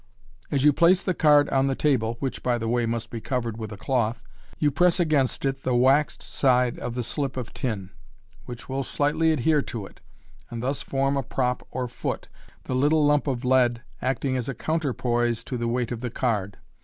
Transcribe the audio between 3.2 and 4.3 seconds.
covered with a cloth),